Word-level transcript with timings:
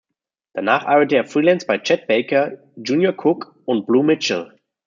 Danach 0.53 0.85
arbeitete 0.85 1.17
er 1.17 1.25
"freelance" 1.27 1.67
bei 1.67 1.77
Chet 1.77 2.07
Baker, 2.07 2.53
Junior 2.75 3.13
Cook 3.15 3.55
und 3.65 3.85
Blue 3.85 4.03
Mitchell. 4.03 4.51